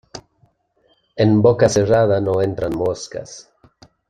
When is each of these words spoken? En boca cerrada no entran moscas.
En 1.25 1.43
boca 1.43 1.69
cerrada 1.69 2.19
no 2.19 2.41
entran 2.41 2.75
moscas. 2.75 3.51